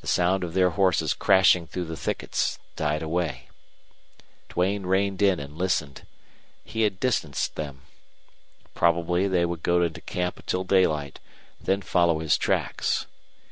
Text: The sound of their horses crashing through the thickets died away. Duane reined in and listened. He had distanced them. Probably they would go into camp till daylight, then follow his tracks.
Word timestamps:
The 0.00 0.08
sound 0.08 0.42
of 0.42 0.54
their 0.54 0.70
horses 0.70 1.14
crashing 1.14 1.68
through 1.68 1.84
the 1.84 1.96
thickets 1.96 2.58
died 2.74 3.00
away. 3.00 3.48
Duane 4.48 4.86
reined 4.86 5.22
in 5.22 5.38
and 5.38 5.56
listened. 5.56 6.04
He 6.64 6.82
had 6.82 6.98
distanced 6.98 7.54
them. 7.54 7.82
Probably 8.74 9.28
they 9.28 9.44
would 9.46 9.62
go 9.62 9.80
into 9.82 10.00
camp 10.00 10.44
till 10.46 10.64
daylight, 10.64 11.20
then 11.60 11.80
follow 11.80 12.18
his 12.18 12.36
tracks. 12.36 13.06